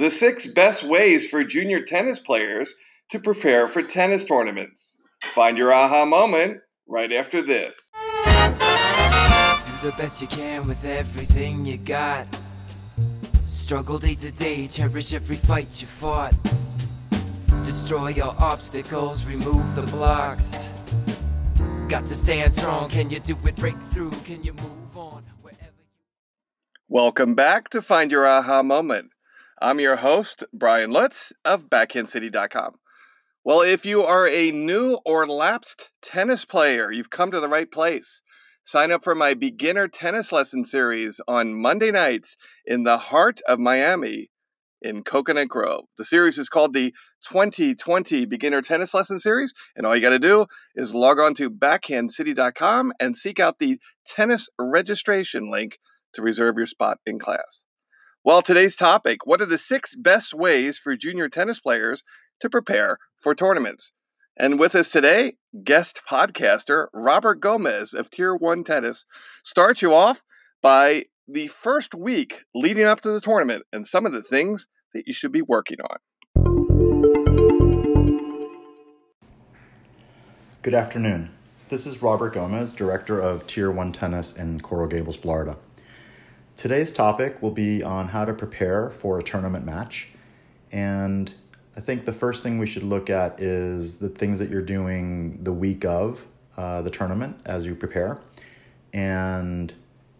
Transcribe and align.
the 0.00 0.10
six 0.10 0.46
best 0.46 0.82
ways 0.82 1.28
for 1.28 1.44
junior 1.44 1.82
tennis 1.82 2.18
players 2.18 2.74
to 3.10 3.18
prepare 3.18 3.68
for 3.68 3.82
tennis 3.82 4.24
tournaments. 4.24 4.98
Find 5.22 5.58
your 5.58 5.74
aha 5.74 6.06
moment 6.06 6.62
right 6.88 7.12
after 7.12 7.42
this. 7.42 7.90
Do 7.92 8.30
the 9.82 9.94
best 9.98 10.22
you 10.22 10.26
can 10.26 10.66
with 10.66 10.82
everything 10.86 11.66
you 11.66 11.76
got. 11.76 12.26
Struggle 13.46 13.98
day 13.98 14.14
to 14.14 14.32
day, 14.32 14.66
cherish 14.68 15.12
every 15.12 15.36
fight 15.36 15.82
you 15.82 15.86
fought. 15.86 16.32
Destroy 17.62 18.08
your 18.08 18.34
obstacles, 18.38 19.26
remove 19.26 19.74
the 19.74 19.82
blocks. 19.82 20.72
Got 21.90 22.06
to 22.06 22.14
stand 22.14 22.50
strong, 22.50 22.88
can 22.88 23.10
you 23.10 23.20
do 23.20 23.36
it? 23.44 23.54
Break 23.56 23.76
through, 23.92 24.12
can 24.24 24.42
you 24.42 24.54
move 24.54 24.96
on? 24.96 25.24
Wherever 25.42 25.60
you 25.62 25.84
Welcome 26.88 27.34
back 27.34 27.68
to 27.68 27.82
Find 27.82 28.10
Your 28.10 28.26
Aha 28.26 28.62
Moment. 28.62 29.10
I'm 29.62 29.78
your 29.78 29.96
host, 29.96 30.42
Brian 30.54 30.90
Lutz 30.90 31.34
of 31.44 31.68
BackhandCity.com. 31.68 32.76
Well, 33.44 33.60
if 33.60 33.84
you 33.84 34.02
are 34.02 34.26
a 34.26 34.50
new 34.50 34.98
or 35.04 35.26
lapsed 35.26 35.90
tennis 36.00 36.46
player, 36.46 36.90
you've 36.90 37.10
come 37.10 37.30
to 37.30 37.40
the 37.40 37.48
right 37.48 37.70
place. 37.70 38.22
Sign 38.62 38.90
up 38.90 39.04
for 39.04 39.14
my 39.14 39.34
beginner 39.34 39.86
tennis 39.86 40.32
lesson 40.32 40.64
series 40.64 41.20
on 41.28 41.60
Monday 41.60 41.90
nights 41.90 42.38
in 42.64 42.84
the 42.84 42.96
heart 42.96 43.40
of 43.46 43.58
Miami 43.58 44.28
in 44.80 45.02
Coconut 45.02 45.48
Grove. 45.48 45.84
The 45.98 46.06
series 46.06 46.38
is 46.38 46.48
called 46.48 46.72
the 46.72 46.94
2020 47.28 48.24
Beginner 48.24 48.62
Tennis 48.62 48.94
Lesson 48.94 49.18
Series, 49.18 49.52
and 49.76 49.84
all 49.84 49.94
you 49.94 50.00
got 50.00 50.08
to 50.08 50.18
do 50.18 50.46
is 50.74 50.94
log 50.94 51.20
on 51.20 51.34
to 51.34 51.50
backhandcity.com 51.50 52.94
and 52.98 53.14
seek 53.14 53.38
out 53.38 53.58
the 53.58 53.78
tennis 54.06 54.48
registration 54.58 55.50
link 55.50 55.76
to 56.14 56.22
reserve 56.22 56.56
your 56.56 56.66
spot 56.66 56.96
in 57.04 57.18
class. 57.18 57.66
Well, 58.22 58.42
today's 58.42 58.76
topic 58.76 59.24
what 59.24 59.40
are 59.40 59.46
the 59.46 59.56
six 59.56 59.96
best 59.96 60.34
ways 60.34 60.78
for 60.78 60.94
junior 60.94 61.30
tennis 61.30 61.58
players 61.58 62.04
to 62.40 62.50
prepare 62.50 62.98
for 63.18 63.34
tournaments? 63.34 63.94
And 64.36 64.60
with 64.60 64.74
us 64.74 64.90
today, 64.90 65.36
guest 65.64 66.02
podcaster 66.06 66.88
Robert 66.92 67.40
Gomez 67.40 67.94
of 67.94 68.10
Tier 68.10 68.36
1 68.36 68.62
Tennis 68.64 69.06
starts 69.42 69.80
you 69.80 69.94
off 69.94 70.22
by 70.60 71.06
the 71.26 71.46
first 71.46 71.94
week 71.94 72.40
leading 72.54 72.84
up 72.84 73.00
to 73.00 73.10
the 73.10 73.22
tournament 73.22 73.62
and 73.72 73.86
some 73.86 74.04
of 74.04 74.12
the 74.12 74.22
things 74.22 74.66
that 74.92 75.04
you 75.06 75.14
should 75.14 75.32
be 75.32 75.40
working 75.40 75.78
on. 75.80 75.96
Good 80.60 80.74
afternoon. 80.74 81.30
This 81.70 81.86
is 81.86 82.02
Robert 82.02 82.34
Gomez, 82.34 82.74
Director 82.74 83.18
of 83.18 83.46
Tier 83.46 83.70
1 83.70 83.92
Tennis 83.92 84.36
in 84.36 84.60
Coral 84.60 84.88
Gables, 84.88 85.16
Florida. 85.16 85.56
Today's 86.60 86.92
topic 86.92 87.40
will 87.40 87.52
be 87.52 87.82
on 87.82 88.08
how 88.08 88.26
to 88.26 88.34
prepare 88.34 88.90
for 88.90 89.18
a 89.18 89.22
tournament 89.22 89.64
match. 89.64 90.08
And 90.70 91.32
I 91.74 91.80
think 91.80 92.04
the 92.04 92.12
first 92.12 92.42
thing 92.42 92.58
we 92.58 92.66
should 92.66 92.82
look 92.82 93.08
at 93.08 93.40
is 93.40 93.96
the 93.96 94.10
things 94.10 94.40
that 94.40 94.50
you're 94.50 94.60
doing 94.60 95.42
the 95.42 95.54
week 95.54 95.86
of 95.86 96.22
uh, 96.58 96.82
the 96.82 96.90
tournament 96.90 97.40
as 97.46 97.64
you 97.64 97.74
prepare. 97.74 98.20
And 98.92 99.72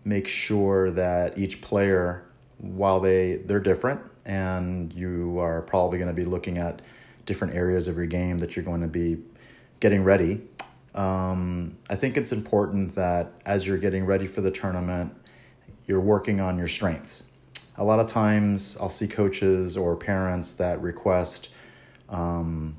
make 0.06 0.26
sure 0.26 0.90
that 0.92 1.36
each 1.36 1.60
player, 1.60 2.24
while 2.56 3.00
they, 3.00 3.34
they're 3.44 3.60
different, 3.60 4.00
and 4.24 4.94
you 4.94 5.38
are 5.40 5.60
probably 5.60 5.98
going 5.98 6.08
to 6.08 6.14
be 6.14 6.24
looking 6.24 6.56
at 6.56 6.80
different 7.26 7.52
areas 7.52 7.86
of 7.86 7.98
your 7.98 8.06
game 8.06 8.38
that 8.38 8.56
you're 8.56 8.64
going 8.64 8.80
to 8.80 8.88
be 8.88 9.18
getting 9.78 10.02
ready. 10.02 10.40
Um, 10.94 11.76
I 11.90 11.96
think 11.96 12.16
it's 12.16 12.32
important 12.32 12.94
that 12.94 13.30
as 13.44 13.66
you're 13.66 13.76
getting 13.76 14.06
ready 14.06 14.26
for 14.26 14.40
the 14.40 14.50
tournament, 14.50 15.14
you're 15.90 16.00
working 16.00 16.40
on 16.40 16.56
your 16.56 16.68
strengths. 16.68 17.24
A 17.78 17.84
lot 17.84 17.98
of 17.98 18.06
times, 18.06 18.76
I'll 18.80 18.88
see 18.88 19.08
coaches 19.08 19.76
or 19.76 19.96
parents 19.96 20.52
that 20.54 20.80
request 20.80 21.48
um, 22.08 22.76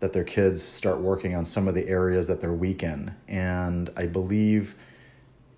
that 0.00 0.12
their 0.12 0.24
kids 0.24 0.60
start 0.60 0.98
working 0.98 1.36
on 1.36 1.44
some 1.44 1.68
of 1.68 1.74
the 1.74 1.86
areas 1.88 2.26
that 2.26 2.40
they're 2.40 2.52
weak 2.52 2.82
in. 2.82 3.14
And 3.28 3.88
I 3.96 4.06
believe 4.06 4.74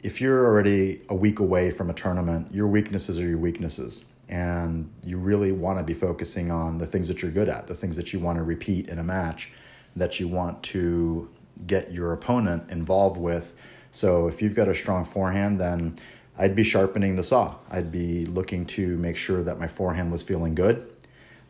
if 0.03 0.21
you're 0.21 0.45
already 0.45 1.00
a 1.09 1.15
week 1.15 1.39
away 1.39 1.71
from 1.71 1.89
a 1.89 1.95
tournament, 1.95 2.53
your 2.53 2.67
weaknesses 2.67 3.19
are 3.19 3.27
your 3.27 3.39
weaknesses. 3.39 4.05
And 4.29 4.93
you 5.03 5.17
really 5.17 5.53
want 5.53 5.79
to 5.79 5.84
be 5.84 5.95
focusing 5.95 6.50
on 6.50 6.77
the 6.77 6.87
things 6.87 7.09
that 7.09 7.23
you're 7.23 7.31
good 7.31 7.49
at, 7.49 7.67
the 7.67 7.75
things 7.75 7.97
that 7.97 8.12
you 8.12 8.21
want 8.21 8.37
to 8.37 8.45
repeat 8.45 8.91
in 8.91 8.99
a 8.99 9.05
match, 9.05 9.50
that 9.95 10.21
you 10.21 10.29
want 10.29 10.62
to 10.65 11.31
get 11.67 11.91
your 11.91 12.12
opponent 12.12 12.71
involved 12.71 13.17
with. 13.17 13.55
So 13.93 14.29
if 14.29 14.43
you've 14.43 14.55
got 14.55 14.69
a 14.69 14.75
strong 14.75 15.06
forehand, 15.06 15.59
then 15.59 15.97
I'd 16.39 16.55
be 16.55 16.65
sharpening 16.65 17.17
the 17.17 17.23
saw. 17.23 17.55
I'd 17.71 17.91
be 17.91 18.27
looking 18.27 18.67
to 18.67 18.97
make 18.99 19.17
sure 19.17 19.43
that 19.43 19.59
my 19.59 19.67
forehand 19.67 20.13
was 20.13 20.23
feeling 20.23 20.55
good. 20.55 20.87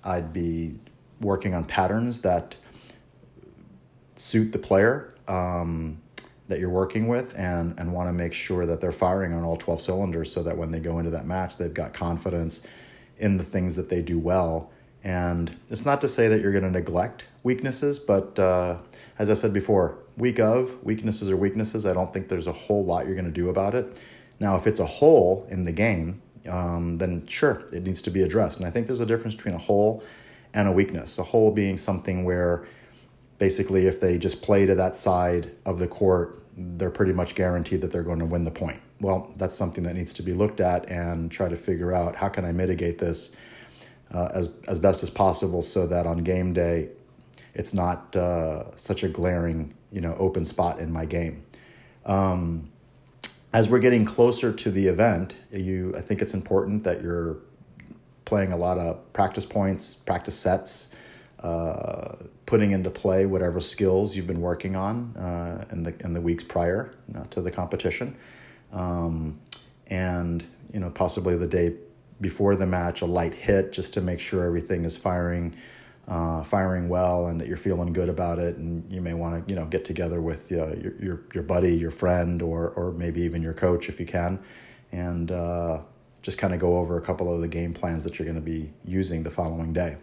I'd 0.05 0.33
be 0.33 0.75
working 1.21 1.55
on 1.55 1.65
patterns 1.65 2.21
that 2.21 2.57
suit 4.17 4.53
the 4.53 4.59
player 4.59 5.15
um, 5.29 5.99
that 6.49 6.61
you're 6.61 6.71
working 6.71 7.09
with 7.09 7.37
and, 7.37 7.79
and 7.79 7.93
want 7.93 8.09
to 8.09 8.13
make 8.13 8.33
sure 8.33 8.67
that 8.67 8.81
they're 8.81 8.93
firing 8.93 9.33
on 9.33 9.43
all 9.43 9.57
12 9.57 9.81
cylinders 9.81 10.33
so 10.33 10.43
that 10.43 10.57
when 10.57 10.71
they 10.71 10.79
go 10.79 10.99
into 10.99 11.11
that 11.11 11.27
match, 11.27 11.57
they've 11.57 11.75
got 11.75 11.93
confidence 11.93 12.67
in 13.19 13.37
the 13.37 13.45
things 13.45 13.75
that 13.77 13.89
they 13.89 14.03
do 14.03 14.19
well. 14.19 14.71
And 15.03 15.57
it's 15.69 15.85
not 15.85 16.01
to 16.03 16.09
say 16.09 16.29
that 16.29 16.41
you're 16.41 16.53
going 16.53 16.65
to 16.65 16.71
neglect 16.71 17.27
weaknesses, 17.43 17.99
but 17.99 18.39
uh, 18.39 18.79
as 19.19 19.31
I 19.31 19.35
said 19.35 19.53
before, 19.53 19.99
week 20.17 20.41
of, 20.41 20.83
weaknesses 20.85 21.29
are 21.29 21.37
weaknesses. 21.37 21.87
I 21.87 21.93
don't 21.93 22.13
think 22.13 22.29
there's 22.29 22.47
a 22.47 22.53
whole 22.53 22.85
lot 22.85 23.07
you're 23.07 23.15
going 23.15 23.27
to 23.27 23.31
do 23.31 23.51
about 23.51 23.75
it. 23.75 24.01
Now, 24.39 24.57
if 24.57 24.67
it's 24.67 24.81
a 24.81 24.87
hole 24.87 25.47
in 25.51 25.65
the 25.65 25.73
game, 25.73 26.21
um, 26.49 26.99
then 26.99 27.27
sure, 27.27 27.67
it 27.73 27.83
needs 27.83 28.03
to 28.03 28.11
be 28.11 28.23
addressed. 28.23 28.59
And 28.59 28.67
I 28.67 28.71
think 28.71 28.87
there's 28.87 29.01
a 29.01 29.07
difference 29.07 29.35
between 29.35 29.55
a 29.55 29.59
hole 29.59 30.03
and 30.55 30.69
a 30.69 30.73
weakness. 30.73 31.19
A 31.19 31.23
hole 31.23 31.51
being 31.51 31.79
something 31.79 32.25
where 32.25 32.67
basically 33.39 33.87
if 33.87 34.01
they 34.01 34.19
just 34.19 34.43
play 34.43 34.67
to 34.67 34.75
that 34.75 34.97
side 34.97 35.51
of 35.65 35.79
the 35.79 35.89
court, 35.89 36.43
they're 36.57 36.91
pretty 36.91 37.13
much 37.13 37.35
guaranteed 37.35 37.81
that 37.83 37.93
they're 37.93 38.03
going 38.03 38.19
to 38.19 38.25
win 38.25 38.45
the 38.45 38.51
point. 38.51 38.81
Well, 39.01 39.33
that's 39.37 39.55
something 39.55 39.85
that 39.85 39.95
needs 39.95 40.15
to 40.15 40.23
be 40.23 40.33
looked 40.33 40.61
at 40.61 40.89
and 40.89 41.31
try 41.31 41.49
to 41.49 41.57
figure 41.57 41.93
out 41.93 42.17
how 42.17 42.29
can 42.29 42.45
I 42.45 42.53
mitigate 42.53 42.99
this 42.99 43.37
uh, 44.13 44.29
as 44.33 44.57
as 44.69 44.79
best 44.79 45.03
as 45.03 45.11
possible 45.11 45.63
so 45.63 45.87
that 45.87 46.07
on 46.07 46.19
game 46.19 46.53
day, 46.53 46.89
it's 47.55 47.75
not 47.75 48.15
uh, 48.17 48.75
such 48.77 49.03
a 49.03 49.09
glaring 49.09 49.75
you 49.93 50.01
know 50.01 50.15
open 50.19 50.45
spot 50.45 50.79
in 50.79 50.91
my 50.91 51.05
game. 51.05 51.43
Um, 52.07 52.71
as 53.57 53.71
we're 53.71 53.79
getting 53.79 54.05
closer 54.05 54.53
to 54.53 54.71
the 54.71 54.87
event, 54.87 55.35
you 55.51 55.91
I 55.97 56.03
think 56.03 56.21
it's 56.21 56.35
important 56.35 56.85
that 56.85 57.03
you're 57.03 57.39
playing 58.27 58.53
a 58.53 58.57
lot 58.57 58.77
of 58.77 59.11
practice 59.15 59.47
points, 59.47 59.95
practice 59.95 60.35
sets, 60.35 60.95
uh, 61.41 62.17
putting 62.45 62.73
into 62.73 62.91
play 62.91 63.25
whatever 63.25 63.59
skills 63.59 64.15
you've 64.15 64.27
been 64.27 64.43
working 64.43 64.77
on 64.77 65.17
uh, 65.17 65.65
in 65.73 65.83
the 65.85 65.95
in 66.01 66.13
the 66.13 66.21
weeks 66.21 66.45
prior 66.45 66.93
you 67.09 67.15
know, 67.15 67.25
to 67.31 67.41
the 67.41 67.51
competition, 67.51 68.15
um, 68.75 69.41
and 69.87 70.45
you 70.75 70.79
know 70.79 70.91
possibly 70.91 71.35
the 71.35 71.49
day 71.49 71.73
before 72.21 72.57
the 72.57 72.67
match 72.67 73.01
a 73.01 73.07
light 73.07 73.33
hit 73.33 73.73
just 73.73 73.95
to 73.95 74.03
make 74.03 74.21
sure 74.21 74.45
everything 74.45 74.85
is 74.85 74.99
firing. 74.99 75.57
Uh, 76.09 76.41
firing 76.45 76.89
well 76.89 77.27
and 77.27 77.41
that 77.41 77.49
you're 77.49 77.57
feeling 77.57 77.93
good 77.93 78.09
about 78.09 78.39
it 78.39 78.57
and 78.59 78.89
you 78.93 79.01
may 79.01 79.13
want 79.13 79.45
to 79.45 79.53
you 79.53 79.59
know 79.59 79.67
get 79.67 79.85
together 79.85 80.21
with 80.21 80.53
uh, 80.53 80.73
your, 80.77 80.95
your 81.01 81.21
your 81.35 81.43
buddy 81.43 81.77
your 81.77 81.91
friend 81.91 82.43
or 82.43 82.69
or 82.77 82.93
maybe 82.93 83.23
even 83.23 83.43
your 83.43 83.53
coach 83.53 83.89
if 83.89 83.99
you 83.99 84.07
can 84.07 84.39
and 84.93 85.33
uh, 85.33 85.81
just 86.23 86.39
kind 86.39 86.53
of 86.53 86.59
go 86.59 86.79
over 86.79 86.97
a 86.97 87.01
couple 87.01 87.33
of 87.33 87.41
the 87.41 87.49
game 87.49 87.73
plans 87.73 88.03
that 88.05 88.19
you're 88.19 88.27
going 88.27 88.35
to 88.35 88.41
be 88.41 88.73
using 88.85 89.23
the 89.23 89.31
following 89.31 89.73
day. 89.73 89.97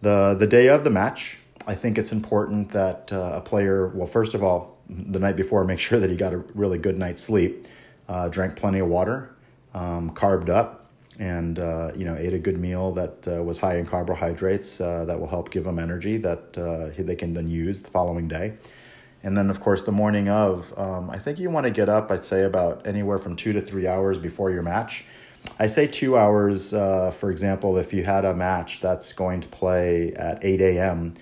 The 0.00 0.34
the 0.38 0.46
day 0.48 0.68
of 0.68 0.82
the 0.82 0.90
match, 0.90 1.38
I 1.66 1.76
think 1.76 1.96
it's 1.96 2.10
important 2.10 2.70
that 2.70 3.12
uh, 3.12 3.32
a 3.34 3.40
player, 3.40 3.86
well, 3.88 4.08
first 4.08 4.34
of 4.34 4.42
all, 4.42 4.78
the 4.88 5.20
night 5.20 5.36
before, 5.36 5.64
make 5.64 5.78
sure 5.78 6.00
that 6.00 6.10
he 6.10 6.16
got 6.16 6.32
a 6.32 6.38
really 6.54 6.78
good 6.78 6.98
night's 6.98 7.22
sleep, 7.22 7.68
uh, 8.08 8.28
drank 8.28 8.56
plenty 8.56 8.80
of 8.80 8.88
water, 8.88 9.34
um, 9.74 10.10
carved 10.10 10.50
up, 10.50 10.81
and 11.18 11.58
uh, 11.58 11.92
you 11.94 12.04
know 12.04 12.16
ate 12.16 12.32
a 12.32 12.38
good 12.38 12.58
meal 12.58 12.92
that 12.92 13.28
uh, 13.28 13.42
was 13.42 13.58
high 13.58 13.76
in 13.76 13.86
carbohydrates 13.86 14.80
uh, 14.80 15.04
that 15.04 15.18
will 15.18 15.28
help 15.28 15.50
give 15.50 15.64
them 15.64 15.78
energy 15.78 16.16
that 16.18 16.56
uh, 16.56 17.02
they 17.02 17.16
can 17.16 17.34
then 17.34 17.48
use 17.48 17.80
the 17.80 17.90
following 17.90 18.28
day. 18.28 18.54
And 19.24 19.36
then, 19.36 19.50
of 19.50 19.60
course, 19.60 19.84
the 19.84 19.92
morning 19.92 20.28
of, 20.28 20.76
um, 20.76 21.08
I 21.08 21.16
think 21.16 21.38
you 21.38 21.48
want 21.48 21.64
to 21.64 21.70
get 21.70 21.88
up, 21.88 22.10
I'd 22.10 22.24
say, 22.24 22.42
about 22.42 22.88
anywhere 22.88 23.18
from 23.18 23.36
two 23.36 23.52
to 23.52 23.60
three 23.60 23.86
hours 23.86 24.18
before 24.18 24.50
your 24.50 24.62
match 24.62 25.04
I 25.58 25.66
say 25.66 25.86
two 25.86 26.16
hours, 26.16 26.72
uh, 26.72 27.10
for 27.10 27.30
example, 27.30 27.76
if 27.76 27.92
you 27.92 28.04
had 28.04 28.24
a 28.24 28.34
match 28.34 28.80
that's 28.80 29.12
going 29.12 29.40
to 29.42 29.48
play 29.48 30.12
at 30.14 30.44
8 30.44 30.60
a.m., 30.60 31.14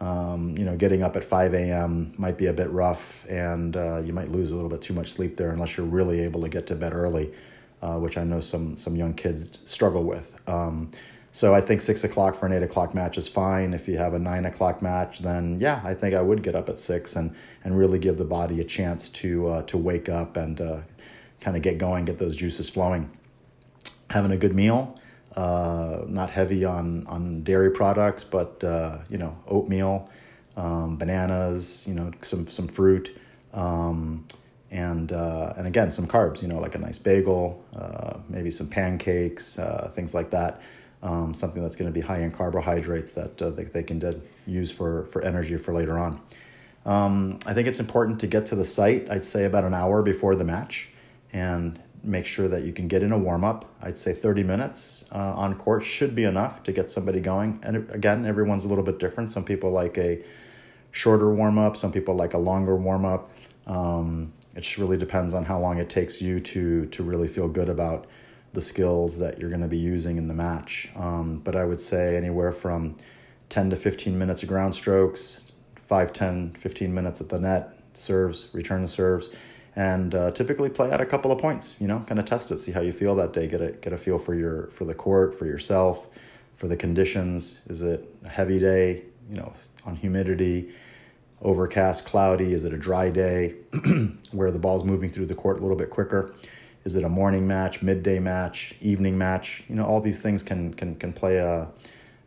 um, 0.00 0.56
you 0.56 0.64
know, 0.64 0.76
getting 0.76 1.02
up 1.02 1.16
at 1.16 1.24
5 1.24 1.54
a.m. 1.54 2.14
might 2.16 2.38
be 2.38 2.46
a 2.46 2.52
bit 2.52 2.70
rough, 2.70 3.26
and 3.28 3.76
uh, 3.76 3.98
you 3.98 4.12
might 4.12 4.30
lose 4.30 4.50
a 4.50 4.54
little 4.54 4.70
bit 4.70 4.80
too 4.80 4.94
much 4.94 5.12
sleep 5.12 5.36
there 5.36 5.50
unless 5.50 5.76
you're 5.76 5.86
really 5.86 6.20
able 6.20 6.40
to 6.40 6.48
get 6.48 6.66
to 6.68 6.74
bed 6.74 6.92
early, 6.94 7.32
uh, 7.82 7.98
which 7.98 8.18
I 8.18 8.24
know 8.24 8.40
some 8.40 8.76
some 8.76 8.96
young 8.96 9.14
kids 9.14 9.62
struggle 9.66 10.04
with. 10.04 10.38
Um, 10.48 10.90
so 11.32 11.54
I 11.54 11.60
think 11.60 11.80
six 11.80 12.02
o'clock 12.02 12.36
for 12.36 12.46
an 12.46 12.52
eight 12.52 12.62
o'clock 12.62 12.94
match 12.94 13.16
is 13.16 13.28
fine. 13.28 13.72
If 13.72 13.86
you 13.86 13.96
have 13.98 14.14
a 14.14 14.18
nine 14.18 14.46
o'clock 14.46 14.82
match, 14.82 15.20
then 15.20 15.60
yeah, 15.60 15.80
I 15.84 15.94
think 15.94 16.14
I 16.14 16.22
would 16.22 16.42
get 16.42 16.54
up 16.54 16.68
at 16.68 16.78
six 16.78 17.16
and 17.16 17.34
and 17.64 17.78
really 17.78 17.98
give 17.98 18.18
the 18.18 18.24
body 18.24 18.60
a 18.60 18.64
chance 18.64 19.08
to 19.08 19.48
uh, 19.48 19.62
to 19.62 19.78
wake 19.78 20.08
up 20.08 20.36
and 20.36 20.60
uh, 20.60 20.80
kind 21.40 21.56
of 21.56 21.62
get 21.62 21.78
going, 21.78 22.04
get 22.04 22.18
those 22.18 22.36
juices 22.36 22.68
flowing 22.68 23.10
having 24.10 24.32
a 24.32 24.36
good 24.36 24.54
meal, 24.54 24.98
uh, 25.36 26.00
not 26.06 26.30
heavy 26.30 26.64
on, 26.64 27.06
on 27.06 27.42
dairy 27.42 27.70
products, 27.70 28.24
but 28.24 28.62
uh, 28.64 28.98
you 29.08 29.18
know 29.18 29.36
oatmeal, 29.46 30.10
um, 30.56 30.96
bananas, 30.96 31.84
you 31.86 31.94
know 31.94 32.10
some 32.22 32.46
some 32.48 32.68
fruit, 32.68 33.16
um, 33.54 34.26
and 34.70 35.12
uh, 35.12 35.52
and 35.56 35.66
again 35.66 35.92
some 35.92 36.06
carbs. 36.06 36.42
You 36.42 36.48
know 36.48 36.60
like 36.60 36.74
a 36.74 36.78
nice 36.78 36.98
bagel, 36.98 37.64
uh, 37.76 38.18
maybe 38.28 38.50
some 38.50 38.68
pancakes, 38.68 39.58
uh, 39.58 39.90
things 39.94 40.14
like 40.14 40.30
that. 40.30 40.60
Um, 41.02 41.34
something 41.34 41.62
that's 41.62 41.76
going 41.76 41.90
to 41.90 41.94
be 41.94 42.02
high 42.02 42.20
in 42.20 42.30
carbohydrates 42.30 43.14
that 43.14 43.40
uh, 43.40 43.50
they, 43.50 43.64
they 43.64 43.82
can 43.82 44.22
use 44.46 44.70
for 44.70 45.06
for 45.06 45.22
energy 45.22 45.56
for 45.56 45.72
later 45.72 45.98
on. 45.98 46.20
Um, 46.86 47.38
I 47.46 47.54
think 47.54 47.68
it's 47.68 47.80
important 47.80 48.20
to 48.20 48.26
get 48.26 48.46
to 48.46 48.54
the 48.54 48.64
site. 48.64 49.10
I'd 49.10 49.24
say 49.24 49.44
about 49.44 49.64
an 49.64 49.74
hour 49.74 50.02
before 50.02 50.34
the 50.34 50.44
match, 50.44 50.88
and 51.32 51.80
make 52.02 52.26
sure 52.26 52.48
that 52.48 52.64
you 52.64 52.72
can 52.72 52.88
get 52.88 53.02
in 53.02 53.12
a 53.12 53.18
warm 53.18 53.44
up. 53.44 53.66
I'd 53.82 53.98
say 53.98 54.12
30 54.12 54.42
minutes 54.42 55.04
uh, 55.12 55.34
on 55.34 55.54
court 55.54 55.82
should 55.82 56.14
be 56.14 56.24
enough 56.24 56.62
to 56.64 56.72
get 56.72 56.90
somebody 56.90 57.20
going. 57.20 57.60
And 57.62 57.90
again, 57.90 58.24
everyone's 58.24 58.64
a 58.64 58.68
little 58.68 58.84
bit 58.84 58.98
different. 58.98 59.30
Some 59.30 59.44
people 59.44 59.70
like 59.70 59.98
a 59.98 60.22
shorter 60.90 61.30
warm 61.30 61.58
up, 61.58 61.76
some 61.76 61.92
people 61.92 62.14
like 62.14 62.34
a 62.34 62.38
longer 62.38 62.76
warm 62.76 63.04
up. 63.04 63.30
Um, 63.66 64.32
it 64.54 64.62
just 64.62 64.78
really 64.78 64.96
depends 64.96 65.34
on 65.34 65.44
how 65.44 65.58
long 65.58 65.78
it 65.78 65.88
takes 65.88 66.20
you 66.20 66.40
to 66.40 66.86
to 66.86 67.02
really 67.02 67.28
feel 67.28 67.48
good 67.48 67.68
about 67.68 68.06
the 68.52 68.60
skills 68.60 69.18
that 69.18 69.38
you're 69.38 69.50
going 69.50 69.62
to 69.62 69.68
be 69.68 69.78
using 69.78 70.16
in 70.16 70.26
the 70.26 70.34
match. 70.34 70.88
Um, 70.96 71.38
but 71.38 71.54
I 71.54 71.64
would 71.64 71.80
say 71.80 72.16
anywhere 72.16 72.50
from 72.50 72.96
10 73.48 73.70
to 73.70 73.76
15 73.76 74.18
minutes 74.18 74.42
of 74.42 74.48
ground 74.48 74.74
strokes, 74.74 75.52
5, 75.86 76.12
10, 76.12 76.56
15 76.58 76.92
minutes 76.92 77.20
at 77.20 77.28
the 77.28 77.38
net, 77.38 77.78
serves, 77.94 78.48
return 78.52 78.88
serves 78.88 79.28
and 79.76 80.14
uh, 80.14 80.30
typically 80.32 80.68
play 80.68 80.90
out 80.90 81.00
a 81.00 81.06
couple 81.06 81.30
of 81.30 81.38
points. 81.38 81.76
You 81.78 81.86
know, 81.86 82.00
kind 82.06 82.18
of 82.18 82.26
test 82.26 82.50
it, 82.50 82.58
see 82.60 82.72
how 82.72 82.80
you 82.80 82.92
feel 82.92 83.14
that 83.16 83.32
day. 83.32 83.46
Get 83.46 83.60
a 83.60 83.72
get 83.72 83.92
a 83.92 83.98
feel 83.98 84.18
for 84.18 84.34
your 84.34 84.66
for 84.68 84.84
the 84.84 84.94
court, 84.94 85.38
for 85.38 85.46
yourself, 85.46 86.08
for 86.56 86.68
the 86.68 86.76
conditions. 86.76 87.60
Is 87.68 87.82
it 87.82 88.12
a 88.24 88.28
heavy 88.28 88.58
day? 88.58 89.04
You 89.28 89.36
know, 89.36 89.52
on 89.86 89.96
humidity, 89.96 90.72
overcast, 91.42 92.04
cloudy. 92.04 92.52
Is 92.52 92.64
it 92.64 92.72
a 92.72 92.78
dry 92.78 93.10
day 93.10 93.54
where 94.32 94.50
the 94.50 94.58
ball's 94.58 94.84
moving 94.84 95.10
through 95.10 95.26
the 95.26 95.34
court 95.34 95.58
a 95.58 95.62
little 95.62 95.76
bit 95.76 95.90
quicker? 95.90 96.34
Is 96.84 96.96
it 96.96 97.04
a 97.04 97.08
morning 97.08 97.46
match, 97.46 97.82
midday 97.82 98.18
match, 98.18 98.74
evening 98.80 99.18
match? 99.18 99.64
You 99.68 99.74
know, 99.74 99.84
all 99.84 100.00
these 100.00 100.20
things 100.20 100.42
can 100.42 100.72
can 100.74 100.96
can 100.96 101.12
play 101.12 101.36
a 101.36 101.68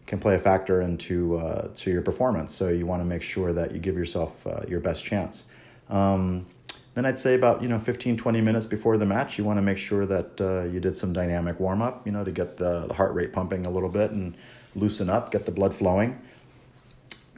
can 0.06 0.20
play 0.20 0.36
a 0.36 0.40
factor 0.40 0.82
into 0.82 1.38
uh, 1.38 1.70
to 1.76 1.92
your 1.92 2.02
performance. 2.02 2.54
So 2.54 2.70
you 2.70 2.86
want 2.86 3.02
to 3.02 3.06
make 3.06 3.22
sure 3.22 3.54
that 3.54 3.72
you 3.72 3.80
give 3.80 3.96
yourself 3.96 4.46
uh, 4.46 4.62
your 4.68 4.80
best 4.80 5.04
chance. 5.04 5.46
Um, 5.90 6.46
then 6.94 7.06
I'd 7.06 7.18
say 7.18 7.34
about, 7.34 7.64
you 7.64 7.68
know, 7.68 7.80
15, 7.80 8.18
20 8.18 8.42
minutes 8.42 8.66
before 8.68 8.98
the 8.98 9.06
match, 9.06 9.38
you 9.38 9.44
want 9.44 9.58
to 9.58 9.62
make 9.62 9.80
sure 9.80 10.06
that 10.06 10.40
uh, 10.40 10.64
you 10.64 10.80
did 10.80 10.96
some 10.96 11.12
dynamic 11.12 11.60
warm 11.60 11.82
up, 11.82 12.06
you 12.06 12.12
know, 12.12 12.24
to 12.24 12.32
get 12.32 12.58
the, 12.58 12.86
the 12.88 12.94
heart 12.94 13.16
rate 13.16 13.34
pumping 13.34 13.66
a 13.66 13.70
little 13.70 13.90
bit 13.90 14.12
and 14.12 14.36
loosen 14.76 15.10
up, 15.10 15.32
get 15.32 15.46
the 15.46 15.52
blood 15.52 15.74
flowing. 15.74 16.22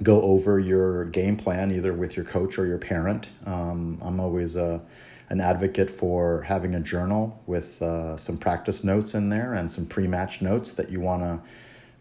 Go 0.03 0.21
over 0.21 0.59
your 0.59 1.06
game 1.06 1.38
plan 1.38 1.71
either 1.71 1.94
with 1.94 2.15
your 2.15 2.25
coach 2.25 2.57
or 2.57 2.65
your 2.65 2.77
parent. 2.77 3.27
Um, 3.45 3.97
I'm 4.01 4.19
always 4.19 4.56
a, 4.56 4.81
an 5.30 5.39
advocate 5.39 5.89
for 5.89 6.42
having 6.42 6.75
a 6.75 6.80
journal 6.80 7.42
with 7.45 7.81
uh, 7.81 8.18
some 8.18 8.38
practice 8.38 8.83
notes 8.83 9.13
in 9.13 9.30
there 9.30 9.53
and 9.53 9.71
some 9.71 9.86
pre 9.86 10.07
match 10.07 10.42
notes 10.42 10.74
that 10.74 10.89
you 10.89 11.00
want 11.00 11.21
to 11.24 11.39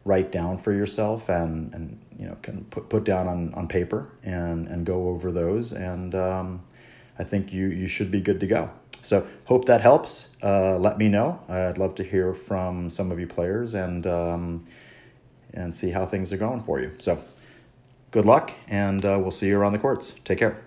write 0.05 0.33
down 0.33 0.59
for 0.59 0.73
yourself 0.73 1.29
and, 1.29 1.73
and 1.73 2.01
you 2.19 2.27
know, 2.27 2.37
can 2.43 2.65
put, 2.65 2.89
put 2.89 3.05
down 3.05 3.27
on, 3.29 3.55
on 3.55 3.69
paper 3.69 4.11
and, 4.23 4.67
and 4.69 4.85
go 4.85 5.09
over 5.09 5.31
those. 5.31 5.73
And, 5.73 6.15
um, 6.15 6.63
I 7.19 7.25
think 7.25 7.53
you 7.53 7.69
you 7.69 7.87
should 7.87 8.11
be 8.11 8.21
good 8.21 8.41
to 8.41 8.47
go. 8.47 8.71
So 9.03 9.27
hope 9.45 9.67
that 9.67 9.81
helps. 9.81 10.31
Uh, 10.43 10.79
let 10.79 10.99
me 10.99 11.09
know. 11.09 11.41
I'd 11.49 11.79
love 11.79 11.95
to 11.97 12.05
hear 12.05 12.35
from 12.35 12.91
some 12.91 13.13
of 13.13 13.21
you 13.21 13.27
players 13.27 13.75
and 13.75 14.07
um, 14.07 14.67
and 15.53 15.75
see 15.75 15.91
how 15.91 16.07
things 16.07 16.33
are 16.33 16.37
going 16.37 16.63
for 16.63 16.81
you. 16.81 16.93
So 16.99 17.19
good 18.15 18.25
luck, 18.25 18.53
and 18.69 19.05
uh, 19.05 19.19
we'll 19.21 19.33
see 19.33 19.49
you 19.49 19.59
around 19.59 19.73
the 19.73 19.79
courts. 19.79 20.21
Take 20.25 20.39
care. 20.39 20.63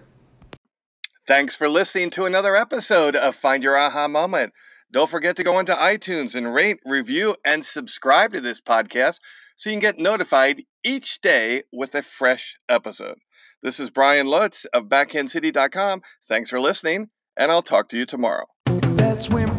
Thanks 1.25 1.55
for 1.55 1.69
listening 1.69 2.09
to 2.11 2.25
another 2.25 2.57
episode 2.57 3.15
of 3.15 3.35
Find 3.35 3.63
Your 3.63 3.77
Aha 3.77 4.09
Moment. 4.09 4.51
Don't 4.91 5.09
forget 5.09 5.38
to 5.38 5.44
go 5.44 5.57
into 5.57 5.73
iTunes 5.73 6.35
and 6.35 6.53
rate, 6.53 6.79
review, 6.85 7.38
and 7.45 7.63
subscribe 7.63 8.33
to 8.33 8.41
this 8.41 8.59
podcast 8.59 9.19
so 9.55 9.69
you 9.69 9.75
can 9.75 9.81
get 9.81 9.97
notified 9.97 10.63
each 10.83 11.21
day 11.21 11.63
with 11.71 11.95
a 11.95 12.01
fresh 12.01 12.57
episode. 12.67 13.17
This 13.63 13.79
is 13.79 13.89
Brian 13.89 14.27
Lutz 14.27 14.65
of 14.65 14.85
BackhandCity.com. 14.85 16.01
Thanks 16.27 16.49
for 16.49 16.59
listening, 16.59 17.09
and 17.38 17.49
I'll 17.49 17.61
talk 17.61 17.88
to 17.89 17.97
you 17.97 18.05
tomorrow. 18.05 18.45
That's 18.65 19.29
when 19.29 19.56